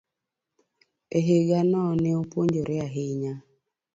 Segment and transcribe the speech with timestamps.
[1.17, 3.33] e higano, ne opuonjore ahinya.